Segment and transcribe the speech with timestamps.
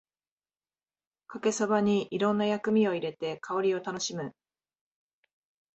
[1.27, 4.33] かけそばにいろんな薬味を入れて香りを楽しむ